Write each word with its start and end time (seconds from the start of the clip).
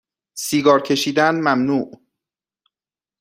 سیگار 0.33 0.79
کشیدن 0.81 1.35
ممنوع 1.41 2.01